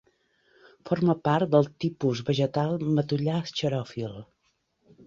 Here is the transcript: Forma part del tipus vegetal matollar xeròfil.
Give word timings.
Forma 0.89 1.15
part 1.27 1.51
del 1.57 1.69
tipus 1.85 2.25
vegetal 2.31 2.75
matollar 2.99 3.39
xeròfil. 3.61 4.19